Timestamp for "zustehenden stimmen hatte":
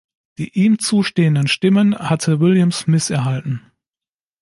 0.79-2.39